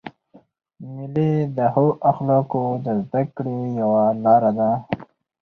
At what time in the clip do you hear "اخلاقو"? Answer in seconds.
2.11-2.63